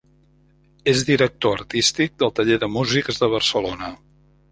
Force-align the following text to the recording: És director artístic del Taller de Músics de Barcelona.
És 0.93 1.03
director 1.09 1.53
artístic 1.59 2.15
del 2.23 2.33
Taller 2.39 2.57
de 2.65 2.71
Músics 2.79 3.21
de 3.25 3.29
Barcelona. 3.35 3.93